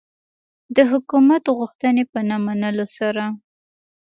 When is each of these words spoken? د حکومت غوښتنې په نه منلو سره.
د 0.75 0.77
حکومت 0.91 1.43
غوښتنې 1.57 2.03
په 2.11 2.19
نه 2.29 2.37
منلو 2.45 2.85
سره. 2.97 3.23